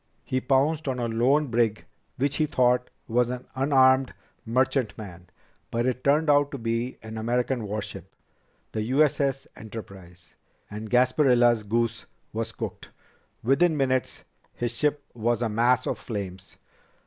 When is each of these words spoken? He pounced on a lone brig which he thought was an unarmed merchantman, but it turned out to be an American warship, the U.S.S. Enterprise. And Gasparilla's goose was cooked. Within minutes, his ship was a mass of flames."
He 0.23 0.41
pounced 0.41 0.87
on 0.87 0.97
a 0.97 1.07
lone 1.07 1.45
brig 1.51 1.85
which 2.17 2.37
he 2.37 2.47
thought 2.47 2.89
was 3.07 3.29
an 3.29 3.45
unarmed 3.53 4.15
merchantman, 4.47 5.27
but 5.69 5.85
it 5.85 6.03
turned 6.03 6.27
out 6.27 6.49
to 6.49 6.57
be 6.57 6.97
an 7.03 7.19
American 7.19 7.65
warship, 7.67 8.15
the 8.71 8.81
U.S.S. 8.81 9.45
Enterprise. 9.55 10.33
And 10.71 10.89
Gasparilla's 10.89 11.61
goose 11.61 12.07
was 12.33 12.51
cooked. 12.51 12.89
Within 13.43 13.77
minutes, 13.77 14.23
his 14.55 14.71
ship 14.71 15.03
was 15.13 15.43
a 15.43 15.49
mass 15.49 15.85
of 15.85 15.99
flames." 15.99 16.57